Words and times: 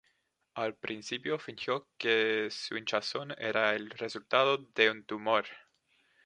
Al 0.55 0.73
principio 0.73 1.37
fingió 1.37 1.87
que 1.99 2.47
su 2.49 2.75
hinchazón 2.75 3.35
era 3.37 3.75
el 3.75 3.91
resultado 3.91 4.57
de 4.57 4.89
un 4.89 5.03
tumor. 5.05 5.45